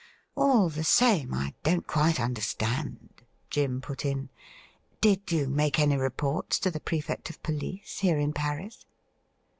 'All 0.35 0.67
the 0.69 0.83
same, 0.83 1.31
I 1.31 1.53
don't 1.61 1.85
quite 1.85 2.19
understand,' 2.19 3.21
Jim 3.51 3.81
put 3.81 4.03
in.' 4.03 4.29
Did 5.07 5.31
you 5.31 5.47
make 5.47 5.77
any 5.77 5.95
reports 5.95 6.57
to 6.61 6.71
the 6.71 6.79
Prefect 6.79 7.29
of 7.29 7.43
Police, 7.43 7.99
here 7.99 8.17
in 8.17 8.33
Paris 8.33 8.87